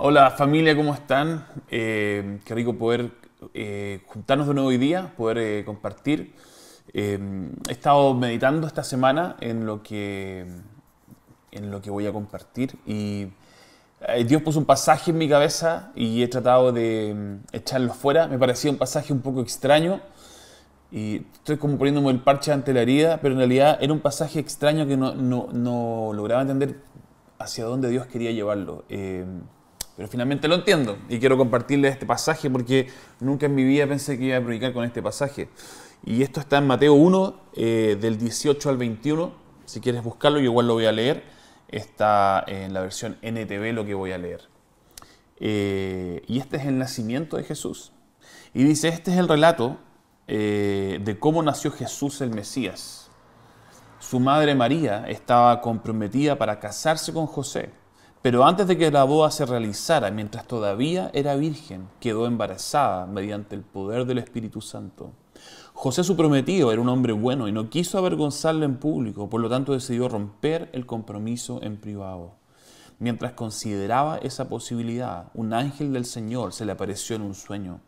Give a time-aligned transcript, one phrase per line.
[0.00, 1.44] Hola familia, ¿cómo están?
[1.68, 3.10] Eh, qué rico poder
[3.52, 6.36] eh, juntarnos de nuevo hoy día, poder eh, compartir.
[6.94, 7.18] he
[7.68, 10.46] estado meditando esta semana en lo que,
[11.50, 13.26] en lo que voy a compartir y
[14.24, 18.28] Dios puso un pasaje en mi cabeza y he tratado de mm, echarlo fuera.
[18.28, 20.00] Me parecía un pasaje un poco extraño
[20.92, 24.38] y estoy como poniéndome el parche ante la herida, pero en realidad era un pasaje
[24.38, 26.76] extraño que no, no, no lograba entender
[27.40, 28.84] hacia dónde Dios quería llevarlo.
[29.98, 32.86] Pero finalmente lo entiendo y quiero compartirles este pasaje porque
[33.18, 35.48] nunca en mi vida pensé que iba a predicar con este pasaje.
[36.06, 39.32] Y esto está en Mateo 1, eh, del 18 al 21.
[39.64, 41.24] Si quieres buscarlo, yo igual lo voy a leer.
[41.66, 44.42] Está en la versión NTV lo que voy a leer.
[45.40, 47.90] Eh, y este es el nacimiento de Jesús.
[48.54, 49.78] Y dice, este es el relato
[50.28, 53.10] eh, de cómo nació Jesús el Mesías.
[53.98, 57.72] Su madre María estaba comprometida para casarse con José
[58.22, 63.54] pero antes de que la boda se realizara, mientras todavía era virgen, quedó embarazada mediante
[63.54, 65.12] el poder del Espíritu Santo.
[65.72, 69.48] José su prometido era un hombre bueno y no quiso avergonzarle en público, por lo
[69.48, 72.32] tanto decidió romper el compromiso en privado.
[72.98, 77.78] Mientras consideraba esa posibilidad, un ángel del Señor se le apareció en un sueño.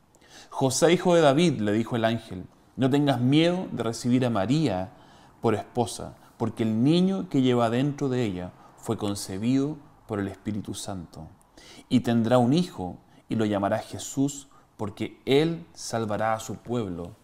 [0.51, 2.45] José, hijo de David, le dijo el ángel,
[2.77, 4.93] no tengas miedo de recibir a María
[5.41, 9.77] por esposa, porque el niño que lleva dentro de ella fue concebido
[10.11, 11.29] por el Espíritu Santo.
[11.89, 17.15] Y tendrá un hijo y lo llamará Jesús porque él salvará a su pueblo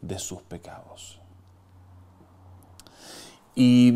[0.00, 1.18] de sus pecados.
[3.56, 3.94] Y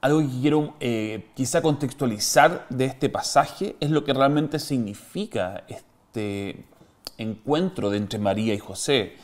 [0.00, 6.66] algo que quiero eh, quizá contextualizar de este pasaje es lo que realmente significa este
[7.18, 9.14] encuentro de entre María y José.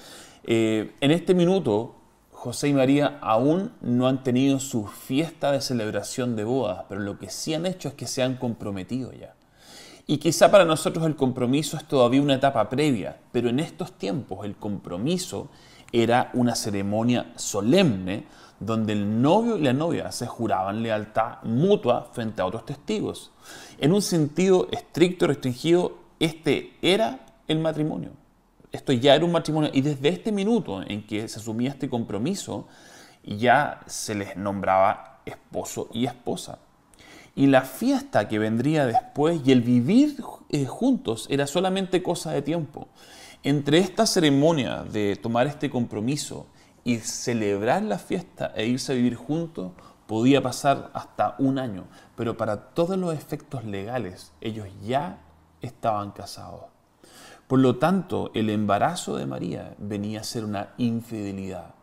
[0.45, 1.97] Eh, en este minuto
[2.42, 7.19] José y María aún no han tenido su fiesta de celebración de bodas, pero lo
[7.19, 9.34] que sí han hecho es que se han comprometido ya.
[10.06, 14.47] Y quizá para nosotros el compromiso es todavía una etapa previa, pero en estos tiempos
[14.47, 15.50] el compromiso
[15.92, 18.25] era una ceremonia solemne
[18.59, 23.32] donde el novio y la novia se juraban lealtad mutua frente a otros testigos.
[23.76, 28.12] En un sentido estricto, restringido, este era el matrimonio
[28.72, 32.69] esto ya era un matrimonio y desde este minuto en que se asumía este compromiso,
[33.25, 36.58] ya se les nombraba esposo y esposa.
[37.34, 40.16] Y la fiesta que vendría después y el vivir
[40.50, 42.88] eh, juntos era solamente cosa de tiempo.
[43.42, 46.47] Entre esta ceremonia de tomar este compromiso
[46.84, 49.72] y celebrar la fiesta e irse a vivir juntos,
[50.06, 51.84] podía pasar hasta un año,
[52.16, 55.20] pero para todos los efectos legales ellos ya
[55.62, 56.69] estaban casados.
[57.50, 61.75] Por lo tanto, el embarazo de María venía a ser una infidelidad.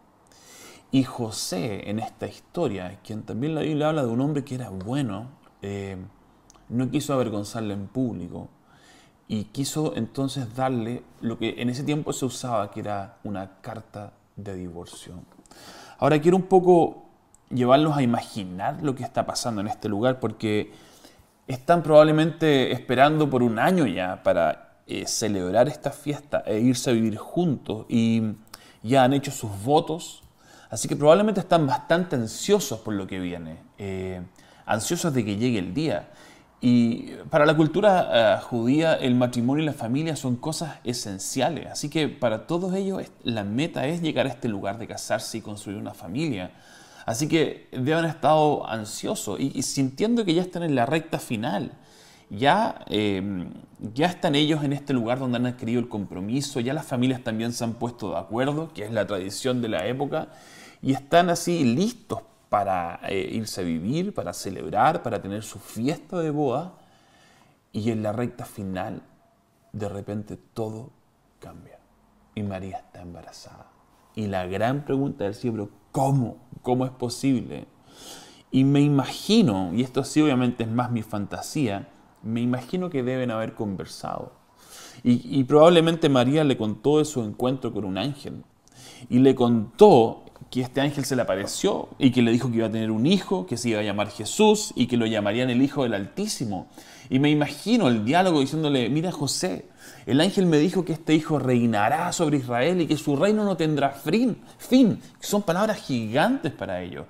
[0.92, 4.70] Y José, en esta historia, quien también la Biblia habla de un hombre que era
[4.70, 5.28] bueno,
[5.62, 5.98] eh,
[6.70, 8.48] no quiso avergonzarle en público
[9.28, 14.14] y quiso entonces darle lo que en ese tiempo se usaba, que era una carta
[14.38, 15.16] de divorcio.
[15.98, 17.10] Ahora quiero un poco
[17.50, 20.72] llevarlos a imaginar lo que está pasando en este lugar, porque
[21.46, 26.94] están probablemente esperando por un año ya para eh, celebrar esta fiesta e irse a
[26.94, 28.22] vivir juntos y
[28.82, 30.24] ya han hecho sus votos,
[30.70, 34.22] así que probablemente están bastante ansiosos por lo que viene, eh,
[34.66, 36.08] ansiosos de que llegue el día.
[36.62, 41.90] Y para la cultura eh, judía el matrimonio y la familia son cosas esenciales, así
[41.90, 45.78] que para todos ellos la meta es llegar a este lugar de casarse y construir
[45.78, 46.52] una familia.
[47.06, 51.72] Así que deben haber estado ansiosos y sintiendo que ya están en la recta final
[52.30, 53.52] ya, em,
[53.94, 57.54] ya están ellos en este lugar donde han adquirido el compromiso, ya las familias también
[57.54, 60.28] se han puesto de acuerdo, que es la tradición de la época,
[60.82, 66.20] y están así listos para eh, irse a vivir, para celebrar, para tener su fiesta
[66.20, 66.74] de boda,
[67.72, 69.02] y en la recta final,
[69.72, 70.92] de repente todo
[71.40, 71.80] cambia,
[72.36, 73.68] y María está embarazada.
[74.16, 76.38] Y la gran pregunta del cielo, ¿cómo?
[76.62, 77.68] ¿Cómo es posible?
[78.52, 81.88] Y me imagino, y esto sí obviamente es más mi fantasía,
[82.24, 84.34] me imagino que deben haber conversado.
[85.04, 88.44] Y, probablemente María le contó de su encuentro con un ángel.
[89.10, 92.68] Y le contó que este ángel se le apareció y que le dijo que iba
[92.68, 95.62] a tener un hijo, que se iba a llamar Jesús y que lo llamarían el
[95.62, 96.68] Hijo del Altísimo.
[97.10, 99.68] Y me imagino el diálogo diciéndole, mira José,
[100.06, 103.56] el ángel me dijo que este hijo reinará sobre Israel y que su reino no
[103.56, 104.38] tendrá fin.
[104.58, 105.00] fin.
[105.20, 107.06] Son palabras gigantes para ellos.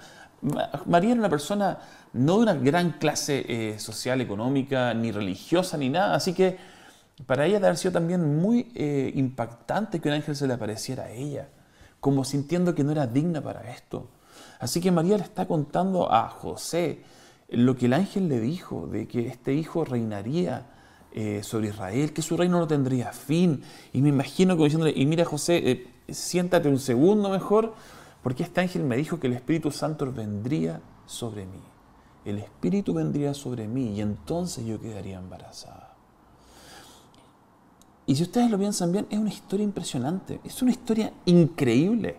[0.86, 1.80] María era una persona
[2.18, 6.16] no de una gran clase eh, social, económica, ni religiosa, ni nada.
[6.16, 6.58] Así que
[7.26, 11.04] para ella debe haber sido también muy eh, impactante que un ángel se le apareciera
[11.04, 11.50] a ella,
[12.00, 14.10] como sintiendo que no era digna para esto.
[14.60, 17.02] Así que María le está contando a José
[17.50, 20.68] lo que el ángel le dijo, de que este hijo reinaría
[21.14, 23.62] eh, sobre Israel, que su reino no tendría fin.
[23.94, 27.74] Y me imagino como diciéndole, y mira José, siéntate un segundo mejor,
[28.22, 31.77] porque este ángel me dijo que el Espíritu Santo vendría sobre mí.
[32.28, 35.94] El Espíritu vendría sobre mí y entonces yo quedaría embarazada.
[38.06, 42.18] Y si ustedes lo piensan bien, es una historia impresionante, es una historia increíble.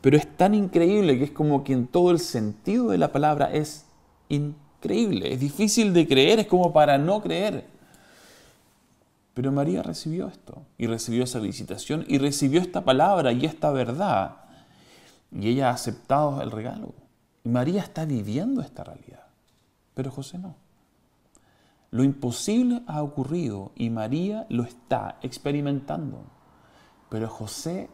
[0.00, 3.52] Pero es tan increíble que es como que en todo el sentido de la palabra
[3.52, 3.86] es
[4.28, 5.32] increíble.
[5.32, 7.66] Es difícil de creer, es como para no creer.
[9.34, 14.36] Pero María recibió esto, y recibió esa visitación, y recibió esta palabra y esta verdad.
[15.32, 17.03] Y ella ha aceptado el regalo.
[17.44, 19.26] Y María está viviendo esta realidad,
[19.94, 20.56] pero José no.
[21.90, 26.24] Lo imposible ha ocurrido y María lo está experimentando,
[27.08, 27.88] pero José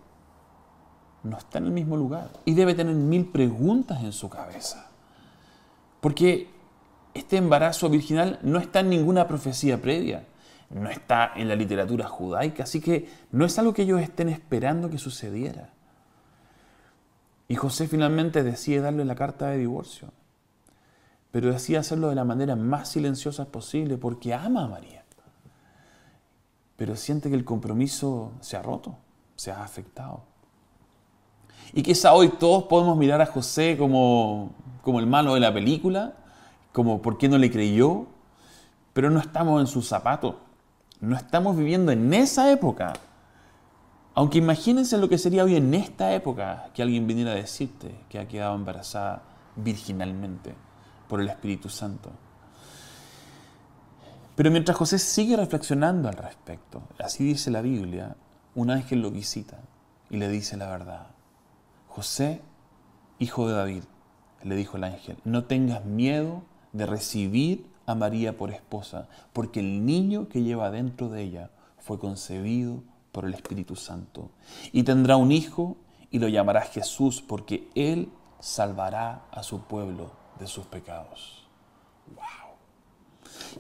[1.22, 4.88] no está en el mismo lugar y debe tener mil preguntas en su cabeza.
[6.00, 6.48] Porque
[7.12, 10.26] este embarazo virginal no está en ninguna profecía previa,
[10.70, 14.88] no está en la literatura judaica, así que no es algo que ellos estén esperando
[14.88, 15.74] que sucediera.
[17.50, 20.12] Y José finalmente decide darle la carta de divorcio,
[21.32, 25.04] pero decide hacerlo de la manera más silenciosa posible porque ama a María.
[26.76, 28.98] Pero siente que el compromiso se ha roto,
[29.34, 30.22] se ha afectado.
[31.72, 34.52] Y quizá hoy todos podemos mirar a José como,
[34.82, 36.14] como el malo de la película,
[36.70, 38.06] como por qué no le creyó,
[38.92, 40.36] pero no estamos en sus zapatos,
[41.00, 42.92] no estamos viviendo en esa época.
[44.14, 48.18] Aunque imagínense lo que sería hoy en esta época que alguien viniera a decirte que
[48.18, 49.22] ha quedado embarazada
[49.56, 50.54] virginalmente
[51.08, 52.10] por el Espíritu Santo.
[54.34, 58.16] Pero mientras José sigue reflexionando al respecto, así dice la Biblia,
[58.54, 59.58] un ángel lo visita
[60.08, 61.08] y le dice la verdad.
[61.88, 62.40] José,
[63.18, 63.82] hijo de David,
[64.42, 66.42] le dijo el ángel, no tengas miedo
[66.72, 71.98] de recibir a María por esposa, porque el niño que lleva dentro de ella fue
[71.98, 74.30] concebido por el Espíritu Santo.
[74.72, 75.76] Y tendrá un hijo
[76.10, 78.10] y lo llamará Jesús porque él
[78.40, 81.46] salvará a su pueblo de sus pecados.
[82.14, 82.56] ¡Wow!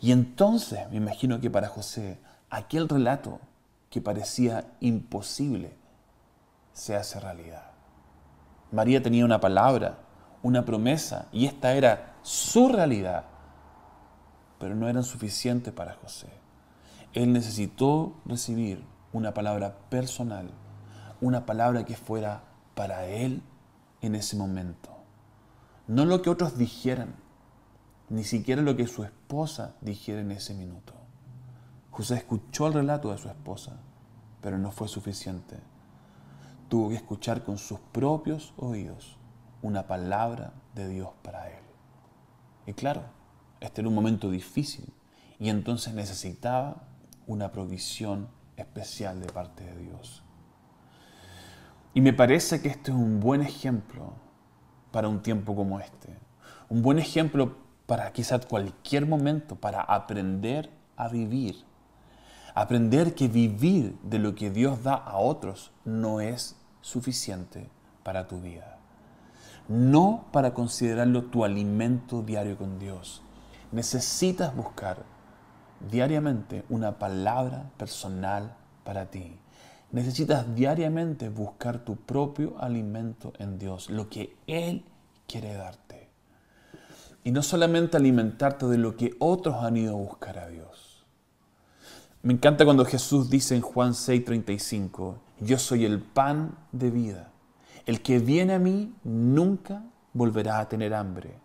[0.00, 2.18] Y entonces me imagino que para José
[2.48, 3.40] aquel relato
[3.90, 5.76] que parecía imposible
[6.72, 7.70] se hace realidad.
[8.72, 9.98] María tenía una palabra,
[10.42, 13.24] una promesa, y esta era su realidad,
[14.58, 16.28] pero no eran suficientes para José.
[17.12, 20.50] Él necesitó recibir una palabra personal,
[21.20, 23.42] una palabra que fuera para él
[24.00, 24.90] en ese momento.
[25.86, 27.14] No lo que otros dijeran,
[28.08, 30.94] ni siquiera lo que su esposa dijera en ese minuto.
[31.90, 33.76] José escuchó el relato de su esposa,
[34.40, 35.58] pero no fue suficiente.
[36.68, 39.18] Tuvo que escuchar con sus propios oídos
[39.62, 41.62] una palabra de Dios para él.
[42.66, 43.02] Y claro,
[43.60, 44.92] este era un momento difícil
[45.38, 46.84] y entonces necesitaba
[47.26, 48.28] una provisión
[48.60, 50.22] especial de parte de Dios.
[51.92, 54.12] Y me parece que este es un buen ejemplo
[54.92, 56.16] para un tiempo como este.
[56.68, 61.64] Un buen ejemplo para quizás cualquier momento, para aprender a vivir.
[62.54, 67.68] Aprender que vivir de lo que Dios da a otros no es suficiente
[68.04, 68.78] para tu vida.
[69.68, 73.22] No para considerarlo tu alimento diario con Dios.
[73.72, 75.04] Necesitas buscar
[75.90, 79.38] diariamente una palabra personal para ti.
[79.92, 84.84] Necesitas diariamente buscar tu propio alimento en Dios, lo que Él
[85.26, 86.08] quiere darte.
[87.24, 91.04] Y no solamente alimentarte de lo que otros han ido a buscar a Dios.
[92.22, 97.30] Me encanta cuando Jesús dice en Juan 6:35, yo soy el pan de vida.
[97.86, 99.82] El que viene a mí nunca
[100.12, 101.38] volverá a tener hambre.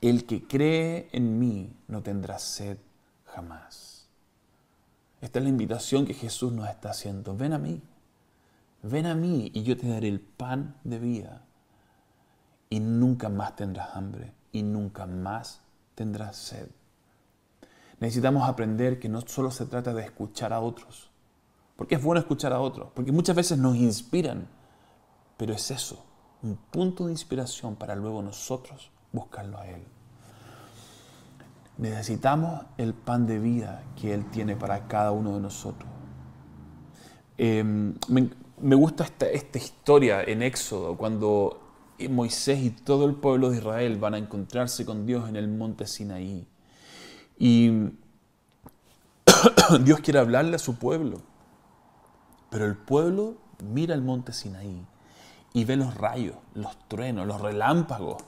[0.00, 2.78] El que cree en mí no tendrá sed
[3.26, 3.87] jamás.
[5.20, 7.36] Esta es la invitación que Jesús nos está haciendo.
[7.36, 7.82] Ven a mí,
[8.82, 11.44] ven a mí y yo te daré el pan de vida.
[12.70, 15.62] Y nunca más tendrás hambre y nunca más
[15.94, 16.68] tendrás sed.
[18.00, 21.10] Necesitamos aprender que no solo se trata de escuchar a otros,
[21.76, 24.46] porque es bueno escuchar a otros, porque muchas veces nos inspiran,
[25.36, 26.04] pero es eso,
[26.42, 29.84] un punto de inspiración para luego nosotros buscarlo a Él.
[31.78, 35.88] Necesitamos el pan de vida que Él tiene para cada uno de nosotros.
[37.38, 41.60] Em, me, gusta esta, historia en Éxodo, cuando
[42.10, 45.86] Moisés y todo el pueblo de Israel van a encontrarse con Dios en el monte
[45.86, 46.48] Sinaí.
[47.38, 47.70] Y
[49.84, 51.20] Dios quiere hablarle a su pueblo,
[52.50, 54.84] pero el pueblo mira el monte Sinaí
[55.52, 58.24] y ve los rayos, los truenos, los relámpagos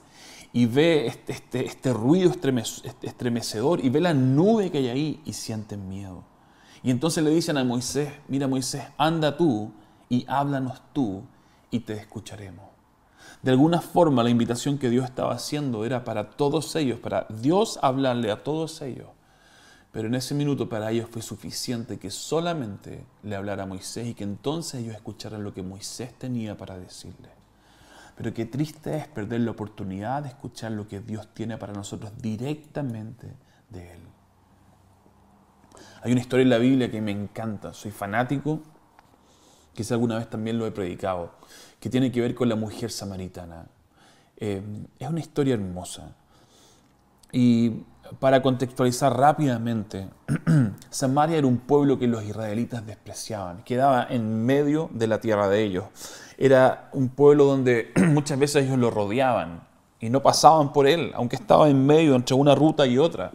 [0.53, 5.33] y ve este, este, este ruido estremecedor y ve la nube que hay ahí y
[5.33, 6.23] sienten miedo.
[6.83, 9.71] Y entonces le dicen a Moisés, mira Moisés, anda tú
[10.09, 11.23] y háblanos tú
[11.69, 12.65] y te escucharemos.
[13.41, 17.79] De alguna forma la invitación que Dios estaba haciendo era para todos ellos, para Dios
[17.81, 19.07] hablarle a todos ellos.
[19.91, 24.13] Pero en ese minuto para ellos fue suficiente que solamente le hablara a Moisés y
[24.13, 27.40] que entonces ellos escucharan lo que Moisés tenía para decirle.
[28.21, 32.11] Pero qué triste es perder la oportunidad de escuchar lo que Dios tiene para nosotros
[32.21, 33.33] directamente
[33.67, 33.99] de Él.
[36.03, 38.61] Hay una historia en la Biblia que me encanta, soy fanático,
[39.73, 41.31] quizá alguna vez también lo he predicado,
[41.79, 43.65] que tiene que ver con la mujer samaritana.
[44.37, 44.61] Eh,
[44.99, 46.15] es una historia hermosa.
[47.31, 47.71] Y
[48.19, 50.09] para contextualizar rápidamente,
[50.91, 55.63] Samaria era un pueblo que los israelitas despreciaban, quedaba en medio de la tierra de
[55.63, 55.85] ellos.
[56.43, 59.67] Era un pueblo donde muchas veces ellos lo rodeaban
[59.99, 63.31] y no pasaban por él, aunque estaba en medio entre una ruta y otra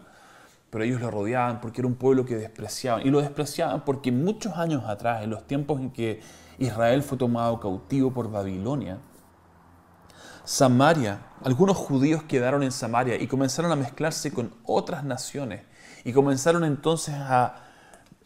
[0.76, 3.06] pero ellos lo rodeaban porque era un pueblo que despreciaban.
[3.06, 6.20] Y lo despreciaban porque muchos años atrás, en los tiempos en que
[6.58, 8.98] Israel fue tomado cautivo por Babilonia,
[10.44, 15.62] Samaria, algunos judíos quedaron en Samaria y comenzaron a mezclarse con otras naciones
[16.04, 17.54] y comenzaron entonces a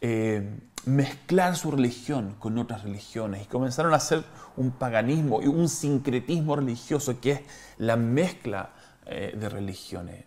[0.01, 4.23] eh, mezclar su religión con otras religiones y comenzaron a hacer
[4.57, 7.41] un paganismo y un sincretismo religioso que es
[7.77, 8.73] la mezcla
[9.05, 10.25] eh, de religiones.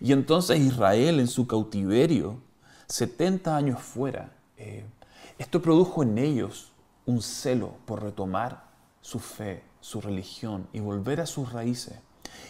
[0.00, 2.40] Y entonces Israel en su cautiverio,
[2.86, 4.84] 70 años fuera, eh,
[5.38, 6.72] esto produjo en ellos
[7.04, 8.68] un celo por retomar
[9.00, 11.94] su fe, su religión y volver a sus raíces.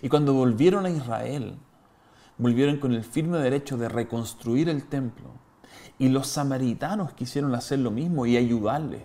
[0.02, 1.56] Y cuando volvieron a Israel,
[2.36, 5.47] volvieron con el firme derecho de reconstruir el templo.
[5.98, 9.02] Y los samaritanos quisieron hacer lo mismo y ayudarles,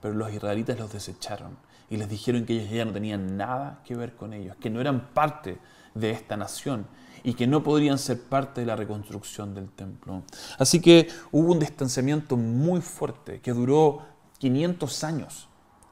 [0.00, 1.56] pero los israelitas los desecharon
[1.90, 4.80] y les dijeron que ellos ya no tenían nada que ver con ellos, que no
[4.80, 5.58] eran parte
[5.94, 6.86] de esta nación
[7.22, 10.22] y que no podrían ser parte de la reconstrucción del templo.
[10.58, 14.02] Así que hubo un distanciamiento muy fuerte que duró
[14.38, 15.48] 500 años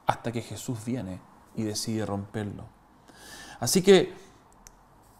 [0.06, 1.20] hasta que Jesús viene
[1.54, 2.66] y decide romperlo.
[3.60, 4.12] Así que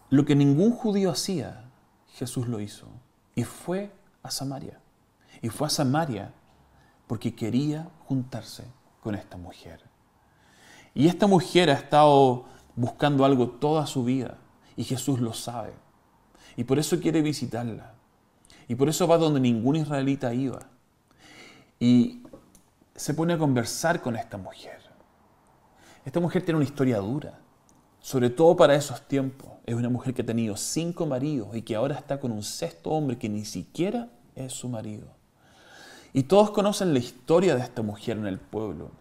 [0.09, 1.71] lo que ningún judío hacía,
[2.13, 2.87] Jesús lo hizo
[3.35, 4.82] y fue a Samaria.
[5.43, 6.33] Y fue a Samaria
[7.05, 8.63] porque quería juntarse
[9.01, 9.81] con esta mujer.
[10.95, 12.45] Y esta mujer ha estado
[12.75, 14.37] buscando algo toda su vida
[14.77, 15.73] y Jesús lo sabe.
[16.55, 17.93] Y por eso quiere visitarla.
[18.69, 20.59] Y por eso va donde ningún israelita iba.
[21.77, 22.23] Y
[22.95, 24.79] se pone a conversar con esta mujer.
[26.05, 27.37] Esta mujer tiene una historia dura,
[27.99, 29.49] sobre todo para esos tiempos.
[29.65, 32.91] Es una mujer que ha tenido cinco maridos y que ahora está con un sexto
[32.91, 35.22] hombre que ni siquiera es su marido.
[36.13, 38.91] Y todos conocen la historia de esta mujer en el pueblo.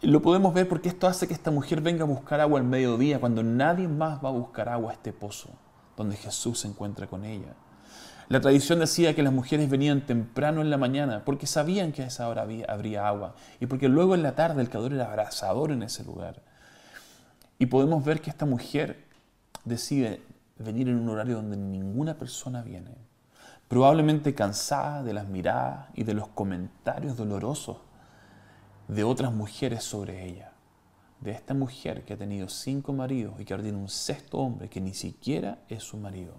[0.00, 3.18] Lo podemos ver porque esto hace que esta mujer venga a buscar agua al mediodía
[3.18, 5.50] cuando nadie más va a buscar agua a este pozo
[5.96, 7.54] donde Jesús se encuentra con ella.
[8.28, 12.06] La tradición decía que las mujeres venían temprano en la mañana porque sabían que a
[12.06, 15.82] esa hora habría agua y porque luego en la tarde el calor era abrasador en
[15.82, 16.42] ese lugar.
[17.58, 19.04] Y podemos ver que esta mujer
[19.64, 20.22] decide
[20.58, 22.94] venir en un horario donde ninguna persona viene,
[23.68, 27.78] probablemente cansada de las miradas y de los comentarios dolorosos
[28.88, 30.52] de otras mujeres sobre ella
[31.20, 34.68] de esta mujer que ha tenido cinco maridos y que ahora tiene un sexto hombre
[34.68, 36.34] que ni siquiera es su marido.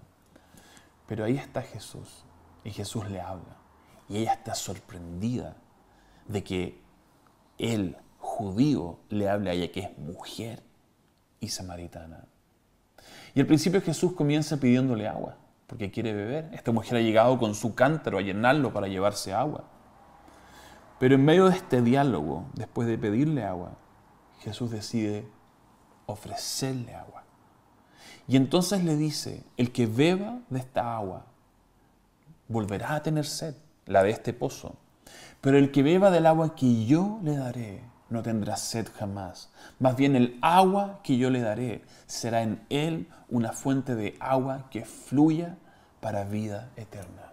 [1.06, 2.24] Pero ahí está Jesús
[2.64, 3.56] y Jesús le habla
[4.08, 5.56] y ella está sorprendida
[6.26, 6.80] de que
[7.58, 10.62] el judío le hable a ella que es mujer
[11.40, 12.24] y samaritana.
[13.34, 15.36] Y al principio Jesús comienza pidiéndole agua
[15.70, 16.50] porque quiere beber.
[16.52, 19.62] Esta mujer ha llegado con su cántaro a llenarlo para llevarse agua.
[20.98, 23.76] Pero en medio de este diálogo, después de pedirle agua,
[24.40, 25.28] Jesús decide
[26.06, 27.22] ofrecerle agua.
[28.26, 31.26] Y entonces le dice, el que beba de esta agua
[32.48, 33.54] volverá a tener sed,
[33.86, 34.74] la de este pozo.
[35.40, 39.48] Pero el que beba del agua que yo le daré no tendrá sed jamás.
[39.78, 44.68] Más bien el agua que yo le daré será en él una fuente de agua
[44.70, 45.56] que fluya
[46.00, 47.30] para vida eterna.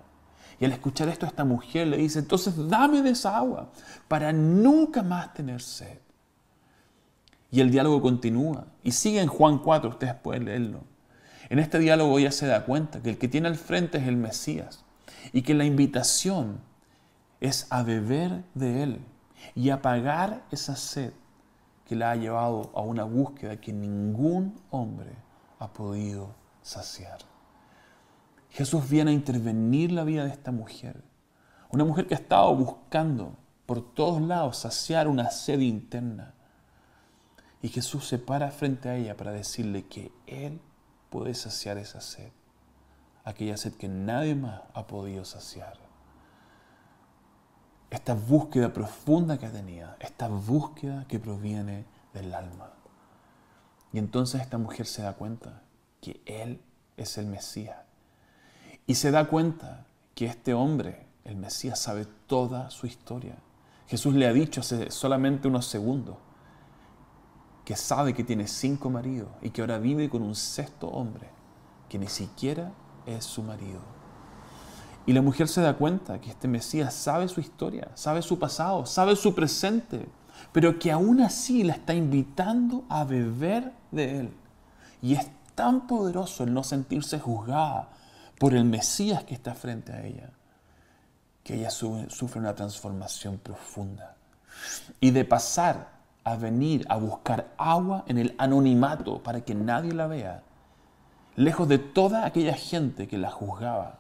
[0.60, 3.70] Y al escuchar esto, esta mujer le dice, entonces dame de esa agua
[4.08, 6.00] para nunca más tener sed.
[7.52, 8.66] Y el diálogo continúa.
[8.84, 10.82] Y sigue en Juan 4, ustedes pueden leerlo.
[11.50, 14.18] En este diálogo ella se da cuenta que el que tiene al frente es el
[14.18, 14.84] Mesías
[15.32, 16.60] y que la invitación
[17.40, 19.00] es a beber de Él
[19.56, 21.14] y a pagar esa sed
[21.86, 25.16] que la ha llevado a una búsqueda que ningún hombre
[25.60, 27.20] ha podido saciar.
[28.50, 31.04] Jesús viene a intervenir la vida de esta mujer,
[31.70, 33.36] una mujer que ha estado buscando
[33.66, 36.34] por todos lados saciar una sed interna
[37.62, 40.62] y Jesús se para frente a ella para decirle que Él
[41.10, 42.32] puede saciar esa sed,
[43.24, 45.87] aquella sed que nadie más ha podido saciar.
[47.90, 52.74] Esta búsqueda profunda que tenía, esta búsqueda que proviene del alma.
[53.94, 55.62] Y entonces esta mujer se da cuenta
[56.02, 56.62] que Él
[56.98, 57.78] es el Mesías.
[58.86, 63.36] Y se da cuenta que este hombre, el Mesías, sabe toda su historia.
[63.88, 66.18] Jesús le ha dicho hace solamente unos segundos
[67.64, 71.28] que sabe que tiene cinco maridos y que ahora vive con un sexto hombre
[71.90, 72.72] que ni siquiera
[73.06, 73.97] es su marido.
[75.08, 78.86] Y la mujer se da cuenta que este Mesías sabe su historia, sabe su pasado,
[78.86, 80.06] sabe su presente,
[80.52, 84.34] pero que aún así la está invitando a beber de él.
[85.02, 87.88] Y es tan poderoso el no sentirse juzgada
[88.38, 90.30] por el Mesías que está frente a ella,
[91.42, 94.18] que ella sufre una transformación profunda.
[95.00, 95.88] Y de pasar
[96.26, 100.44] a venir a buscar agua en el anonimato para que nadie la vea,
[101.38, 104.00] lejos de toda aquella gente que la juzgaba,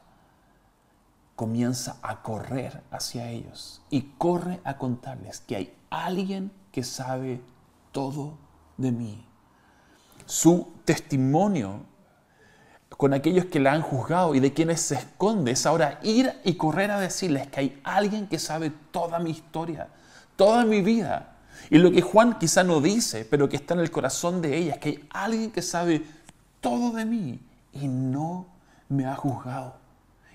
[1.37, 7.41] comienza a correr hacia ellos y corre a contarles que hay alguien que sabe
[7.91, 8.39] todo
[8.75, 9.23] de mí.
[10.25, 11.85] Su testimonio
[12.89, 16.55] con aquellos que la han juzgado y de quienes se esconde es ahora ir y
[16.55, 19.89] correr a decirles que hay alguien que sabe toda mi historia,
[20.35, 21.35] toda mi vida.
[21.69, 24.73] Y lo que Juan quizá no dice, pero que está en el corazón de ella,
[24.73, 26.03] es que hay alguien que sabe
[26.61, 27.39] todo de mí
[27.73, 28.47] y no
[28.89, 29.86] me ha juzgado.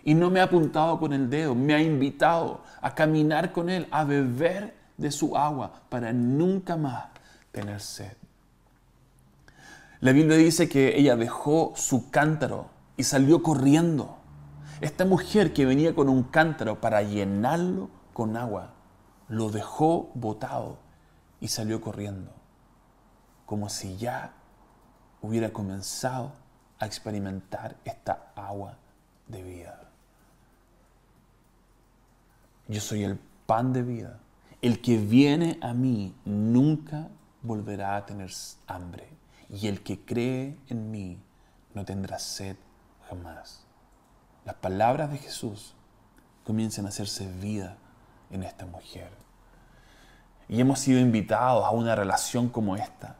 [0.04, 3.87] Y no me ha apuntado con el dedo, me ha invitado a caminar con él,
[3.90, 7.06] a beber de su agua para nunca más
[7.52, 8.16] tener sed.
[10.00, 14.16] La Biblia dice que ella dejó su cántaro y salió corriendo.
[14.80, 18.75] Esta mujer que venía con un cántaro para llenarlo con agua,
[19.28, 20.78] lo dejó botado
[21.40, 22.32] y salió corriendo,
[23.47, 24.32] como si ya
[25.21, 26.32] hubiera comenzado
[26.80, 28.78] a experimentar esta agua
[29.28, 29.91] de vida.
[32.73, 34.19] Yo soy el pan de vida.
[34.62, 37.09] El que viene a mí nunca
[37.42, 38.31] volverá a tener
[38.66, 39.09] hambre.
[39.51, 41.18] Y el que cree en mí
[41.75, 42.57] no tendrá sed
[43.09, 43.66] jamás.
[44.46, 45.75] Las palabras de Jesús
[46.44, 47.77] comienzan a hacerse vida
[48.31, 49.11] en esta mujer.
[50.49, 53.16] Y hemos sido invitados a una relación como esta,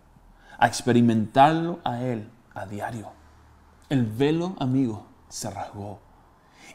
[0.59, 3.12] a experimentarlo a Él a diario.
[3.90, 6.00] El velo, amigo, se rasgó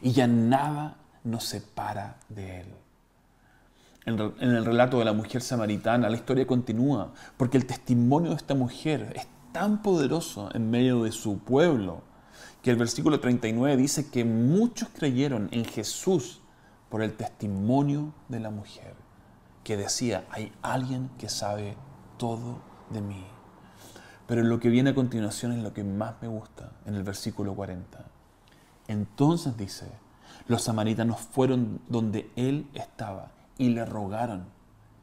[0.00, 2.66] y ya nada nos separa de Él.
[4.06, 8.54] En el relato de la mujer samaritana, la historia continúa, porque el testimonio de esta
[8.54, 12.02] mujer es tan poderoso en medio de su pueblo,
[12.62, 16.40] que el versículo 39 dice que muchos creyeron en Jesús
[16.88, 18.94] por el testimonio de la mujer,
[19.62, 21.76] que decía, hay alguien que sabe
[22.16, 23.26] todo de mí.
[24.26, 27.54] Pero lo que viene a continuación es lo que más me gusta, en el versículo
[27.54, 28.06] 40.
[28.86, 29.86] Entonces dice,
[30.48, 34.44] los samaritanos fueron donde él estaba y le rogaron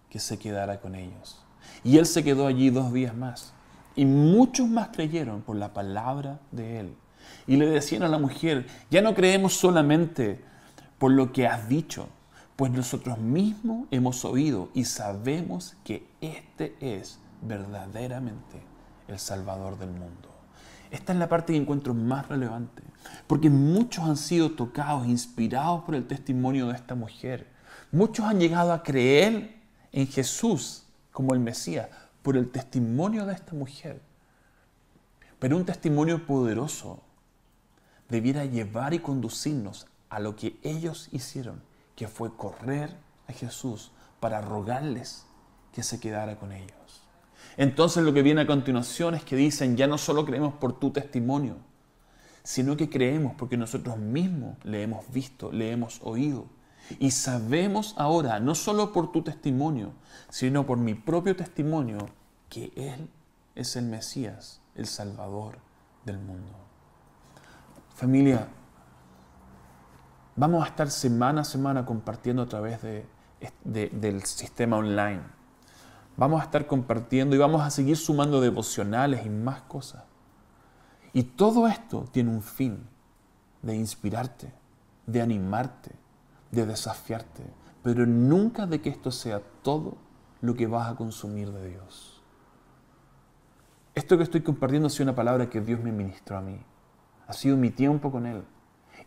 [0.10, 1.42] que se quedara con ellos.
[1.84, 3.54] Y él se quedó allí dos días más.
[3.96, 6.96] Y muchos más creyeron por la palabra de él.
[7.48, 10.44] Y le decían a la mujer, ya no creemos solamente
[10.98, 12.08] por lo que has dicho,
[12.56, 18.62] pues nosotros mismos hemos oído y sabemos que este es verdaderamente
[19.08, 20.30] el Salvador del mundo.
[20.92, 22.82] Esta es la parte que encuentro más relevante,
[23.28, 27.48] porque muchos han sido tocados, inspirados por el testimonio de esta mujer.
[27.92, 29.56] Muchos han llegado a creer
[29.92, 31.90] en Jesús como el Mesías
[32.22, 34.02] por el testimonio de esta mujer.
[35.40, 37.02] Pero un testimonio poderoso
[38.10, 41.62] debiera llevar y conducirnos a lo que ellos hicieron,
[41.96, 42.96] que fue correr
[43.28, 45.26] a Jesús para rogarles
[45.72, 46.70] que se quedara con ellos.
[47.58, 50.92] Entonces lo que viene a continuación es que dicen, ya no solo creemos por tu
[50.92, 51.58] testimonio,
[52.46, 56.46] sino que creemos porque nosotros mismos le hemos visto, le hemos oído.
[57.00, 59.92] Y sabemos ahora, no solo por tu testimonio,
[60.30, 62.08] sino por mi propio testimonio,
[62.48, 63.10] que Él
[63.56, 65.58] es el Mesías, el Salvador
[66.06, 66.54] del mundo.
[67.96, 68.48] Familia,
[70.38, 73.06] vamos a estar semana a semana compartiendo a través de,
[73.64, 75.36] del sistema online
[76.18, 80.04] Vamos a estar compartiendo y vamos a seguir sumando devocionales y más cosas.
[81.16, 82.78] Y todo esto tiene un fin
[83.62, 84.52] de inspirarte,
[85.08, 85.92] de animarte,
[86.52, 87.42] de desafiarte,
[87.82, 89.96] pero nunca de que esto sea todo
[90.42, 92.22] lo que vas a consumir de Dios.
[93.96, 96.60] Esto que estoy compartiendo ha sido una palabra que Dios me ministró a mí.
[97.28, 98.44] Ha sido mi tiempo con Él.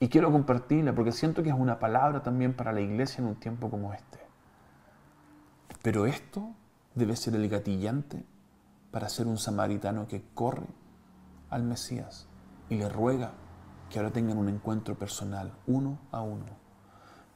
[0.00, 3.36] Y quiero compartirla porque siento que es una palabra también para la iglesia en un
[3.36, 4.18] tiempo como este.
[5.82, 6.54] Pero esto
[6.94, 8.24] debe ser el gatillante
[8.92, 10.87] para ser un samaritano que corre
[11.50, 12.26] al Mesías
[12.68, 13.32] y le ruega
[13.90, 16.46] que ahora tengan un encuentro personal, uno a uno,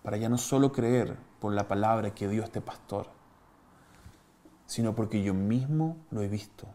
[0.02, 3.08] para ya no solo creer por la palabra que dio este pastor,
[4.66, 6.66] sino porque yo mismo lo he visto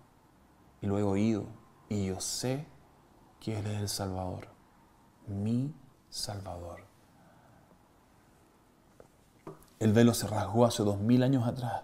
[0.82, 1.46] y lo he oído
[1.90, 2.68] y yo sé
[3.40, 4.48] que Él es el Salvador,
[5.28, 5.74] mi
[6.10, 6.86] Salvador.
[9.80, 11.84] El velo se rasgó hace dos mil años atrás,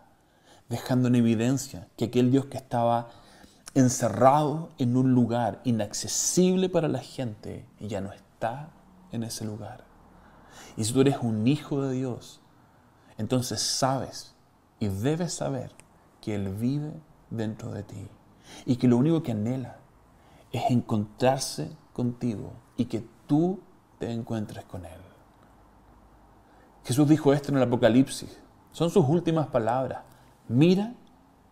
[0.67, 3.09] dejando en evidencia que aquel Dios que estaba
[3.75, 8.69] encerrado en un lugar inaccesible para la gente ya no está
[9.11, 9.83] en ese lugar.
[10.77, 12.41] Y si tú eres un hijo de Dios,
[13.17, 14.35] entonces sabes
[14.79, 15.71] y debes saber
[16.21, 16.93] que Él vive
[17.29, 18.07] dentro de ti
[18.65, 19.77] y que lo único que anhela
[20.51, 23.59] es encontrarse contigo y que tú
[23.99, 25.01] te encuentres con Él.
[26.83, 28.39] Jesús dijo esto en el Apocalipsis.
[28.71, 30.03] Son sus últimas palabras.
[30.47, 30.93] Mira,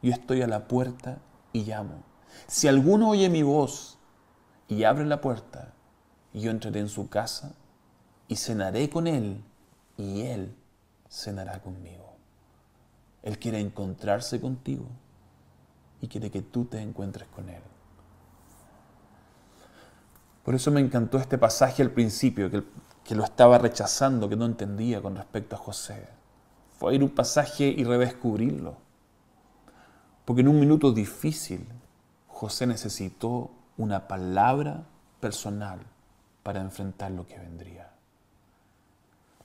[0.02, 1.20] yo estoy a la puerta
[1.54, 2.11] y llamo.
[2.48, 3.98] Si alguno oye mi voz
[4.68, 5.74] y abre la puerta,
[6.34, 7.54] yo entraré en su casa
[8.28, 9.44] y cenaré con él
[9.98, 10.56] y él
[11.10, 12.16] cenará conmigo.
[13.24, 14.86] Él quiere encontrarse contigo
[16.02, 17.62] y quiere que tú te encuentres con él.
[20.44, 22.64] Por eso me encantó este pasaje al principio, que,
[23.16, 26.08] lo estaba rechazando, que no entendía con respecto a José.
[26.80, 28.78] Fue ir un pasaje y redescubrirlo.
[30.26, 31.68] Porque en un minuto difícil,
[32.42, 34.88] José necesitó una palabra
[35.20, 35.80] personal
[36.42, 37.94] para enfrentar lo que vendría.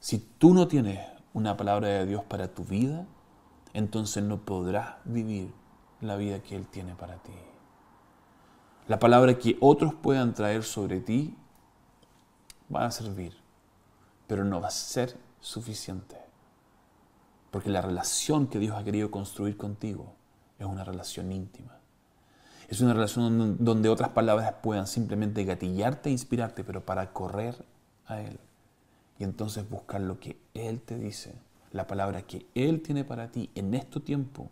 [0.00, 3.04] Si tú no tienes una palabra de Dios para tu vida,
[3.74, 5.52] entonces no podrás vivir
[6.00, 7.34] la vida que Él tiene para ti.
[8.88, 11.36] La palabra que otros puedan traer sobre ti
[12.74, 13.36] va a servir,
[14.26, 16.16] pero no va a ser suficiente.
[17.50, 20.14] Porque la relación que Dios ha querido construir contigo
[20.58, 21.75] es una relación íntima.
[22.68, 27.64] Es una relación donde otras palabras puedan simplemente gatillarte e inspirarte, pero para correr
[28.06, 28.40] a Él.
[29.18, 31.34] Y entonces buscar lo que Él te dice,
[31.72, 34.50] la palabra que Él tiene para ti en este tiempo.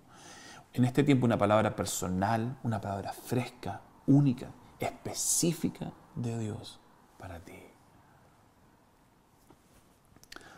[0.73, 6.79] En este tiempo una palabra personal, una palabra fresca, única, específica de Dios
[7.19, 7.53] para ti.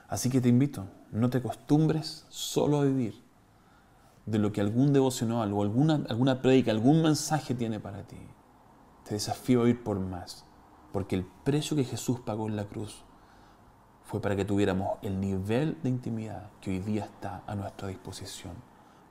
[0.09, 3.26] Así que te invito, no te acostumbres solo a vivir
[4.27, 8.19] de lo que algún devocional o alguna, alguna predica, algún mensaje tiene para ti.
[9.05, 10.45] Te desafío a ir por más,
[10.93, 13.05] porque el precio que Jesús pagó en la cruz
[14.05, 18.55] fue para que tuviéramos el nivel de intimidad que hoy día está a nuestra disposición,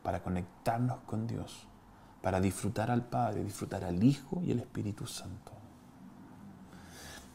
[0.04, 1.66] para conectarnos con Dios,
[2.22, 5.52] para disfrutar al Padre, disfrutar al Hijo y al Espíritu Santo.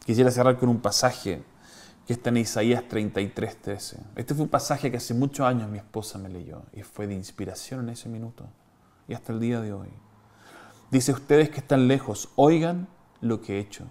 [0.04, 1.42] Quisiera cerrar con un pasaje
[2.10, 4.00] que está en Isaías 33, 13.
[4.16, 7.14] Este fue un pasaje que hace muchos años mi esposa me leyó y fue de
[7.14, 8.48] inspiración en ese minuto
[9.06, 9.90] y hasta el día de hoy.
[10.90, 12.88] Dice, ustedes que están lejos, oigan
[13.20, 13.84] lo que he hecho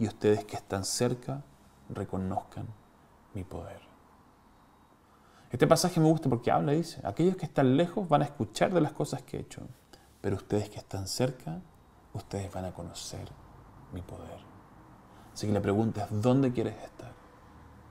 [0.00, 1.44] y ustedes que están cerca,
[1.88, 2.66] reconozcan
[3.32, 3.78] mi poder.
[5.52, 8.80] Este pasaje me gusta porque habla, dice, aquellos que están lejos van a escuchar de
[8.80, 9.62] las cosas que he hecho,
[10.20, 11.60] pero ustedes que están cerca,
[12.12, 13.28] ustedes van a conocer
[13.92, 14.40] mi poder.
[15.32, 17.15] Así que la pregunta es, ¿dónde quieres estar?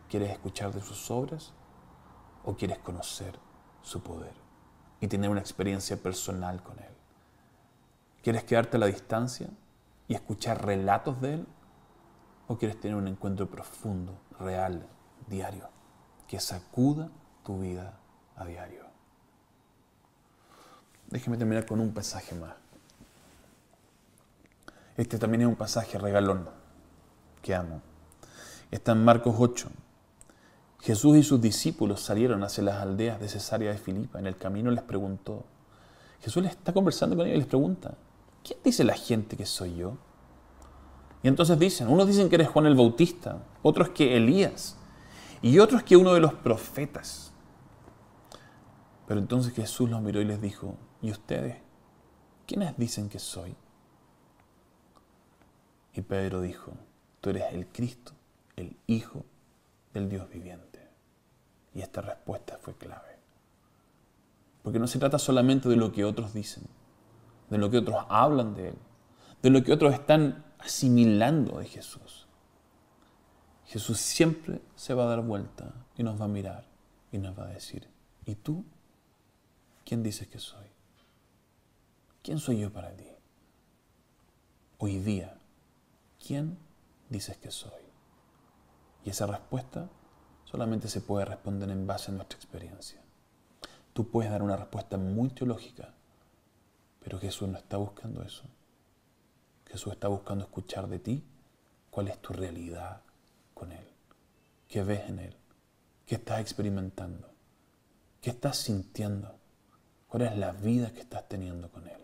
[0.09, 1.53] ¿Quieres escuchar de sus obras
[2.43, 3.37] o quieres conocer
[3.81, 4.33] su poder
[5.01, 6.93] y tener una experiencia personal con Él?
[8.23, 9.49] ¿Quieres quedarte a la distancia
[10.07, 11.47] y escuchar relatos de Él?
[12.47, 14.87] ¿O quieres tener un encuentro profundo, real,
[15.27, 15.69] diario,
[16.27, 17.09] que sacuda
[17.43, 17.99] tu vida
[18.35, 18.85] a diario?
[21.07, 22.55] Déjeme terminar con un pasaje más.
[24.97, 26.49] Este también es un pasaje regalón
[27.41, 27.81] que amo.
[28.71, 29.69] Está en Marcos 8,
[30.85, 34.19] Jesús y sus discípulos salieron hacia las aldeas de Cesarea de Filipa.
[34.19, 35.43] En el camino les preguntó,
[36.21, 37.95] Jesús les está conversando con ellos y les pregunta,
[38.43, 39.97] ¿quién dice la gente que soy yo?
[41.23, 44.77] Y entonces dicen, unos dicen que eres Juan el Bautista, otros que Elías
[45.41, 47.31] y otros que uno de los profetas.
[49.07, 51.57] Pero entonces Jesús los miró y les dijo, ¿y ustedes?
[52.45, 53.55] ¿Quiénes dicen que soy?
[55.95, 56.73] Y Pedro dijo,
[57.21, 58.11] tú eres el Cristo,
[58.55, 59.25] el Hijo
[59.95, 60.74] del Dios viviente.
[61.75, 63.19] Y esta respuesta fue clave.
[64.63, 66.63] Porque no se trata solamente de lo que otros dicen,
[67.49, 68.77] de lo que otros hablan de Él,
[69.43, 72.27] de lo que otros están asimilando de Jesús.
[73.65, 76.65] Jesús siempre se va a dar vuelta y nos va a mirar
[77.11, 77.87] y nos va a decir,
[78.25, 78.63] ¿y tú?
[79.83, 80.65] ¿Quién dices que soy?
[82.23, 83.05] ¿Quién soy yo para ti?
[84.77, 85.37] Hoy día,
[86.25, 86.57] ¿quién
[87.09, 87.83] dices que soy?
[89.03, 89.89] Y esa respuesta
[90.55, 93.01] solamente se puede responder en base a nuestra experiencia.
[93.91, 95.93] Tú puedes dar una respuesta muy teológica,
[97.03, 98.43] pero Jesús no está buscando eso.
[99.65, 101.25] Jesús está buscando escuchar de ti
[101.91, 103.01] cuál es tu realidad
[103.53, 103.85] con Él,
[104.69, 105.35] qué ves en Él,
[106.05, 107.27] qué estás experimentando,
[108.21, 109.35] qué estás sintiendo,
[110.07, 111.99] cuál es la vida que estás teniendo con Él.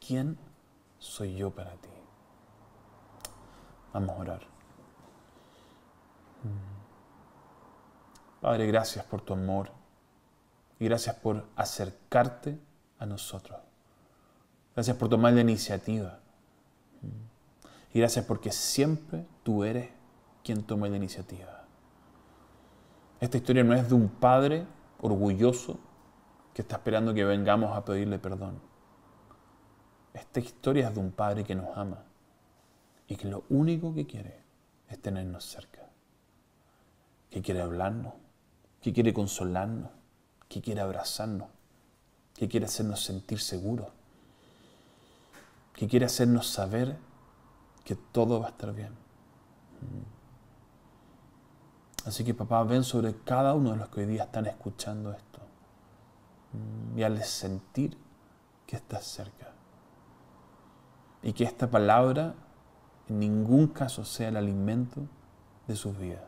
[0.00, 0.38] ¿Quién
[0.98, 1.90] soy yo para ti?
[3.92, 4.40] Vamos a orar.
[8.40, 9.70] Padre, gracias por tu amor
[10.78, 12.58] y gracias por acercarte
[12.98, 13.60] a nosotros.
[14.74, 16.20] Gracias por tomar la iniciativa.
[17.92, 19.90] Y gracias porque siempre tú eres
[20.42, 21.64] quien toma la iniciativa.
[23.20, 24.66] Esta historia no es de un padre
[25.00, 25.78] orgulloso
[26.54, 28.60] que está esperando que vengamos a pedirle perdón.
[30.14, 32.04] Esta historia es de un padre que nos ama
[33.06, 34.40] y que lo único que quiere
[34.88, 35.82] es tenernos cerca.
[37.28, 38.14] Que quiere hablarnos,
[38.80, 39.90] que quiere consolarnos,
[40.48, 41.48] que quiere abrazarnos,
[42.34, 43.88] que quiere hacernos sentir seguros,
[45.74, 46.96] que quiere hacernos saber
[47.84, 48.92] que todo va a estar bien.
[48.92, 50.20] Mm.
[52.06, 55.40] Así que papá, ven sobre cada uno de los que hoy día están escuchando esto
[56.52, 57.96] mm, y al sentir
[58.66, 59.52] que estás cerca.
[61.22, 62.34] Y que esta palabra
[63.10, 65.02] en ningún caso sea el alimento
[65.66, 66.22] de sus vidas,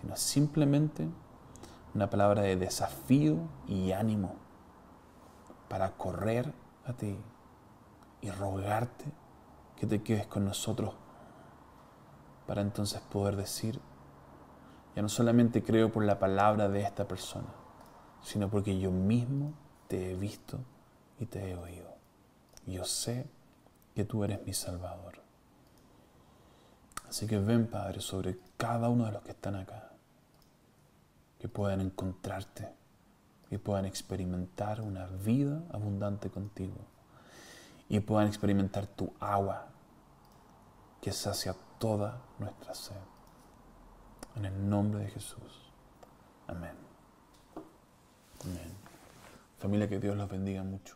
[0.00, 1.08] sino simplemente
[1.94, 4.36] una palabra de desafío y ánimo
[5.68, 6.52] para correr
[6.86, 7.18] a ti
[8.20, 9.04] y rogarte
[9.76, 10.94] que te quedes con nosotros
[12.46, 13.80] para entonces poder decir,
[14.94, 17.48] ya no solamente creo por la palabra de esta persona,
[18.22, 19.54] sino porque yo mismo
[19.88, 20.58] te he visto
[21.18, 21.94] y te he oído.
[22.66, 23.26] Yo sé
[23.94, 25.20] que tú eres mi Salvador.
[27.08, 29.91] Así que ven, Padre, sobre cada uno de los que están acá,
[31.42, 32.72] que puedan encontrarte
[33.50, 36.76] y puedan experimentar una vida abundante contigo
[37.88, 39.66] y puedan experimentar tu agua
[41.00, 42.94] que sacia toda nuestra sed.
[44.36, 45.72] En el nombre de Jesús.
[46.46, 46.76] Amén.
[48.44, 48.72] Amén.
[49.58, 50.94] Familia, que Dios los bendiga mucho.